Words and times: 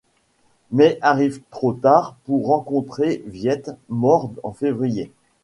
Mais 0.71 0.97
arrive 1.03 1.41
trop 1.51 1.73
tard 1.73 2.15
pour 2.23 2.47
rencontrer 2.47 3.21
Viète, 3.27 3.69
mort 3.87 4.31
en 4.41 4.51
février. 4.51 5.11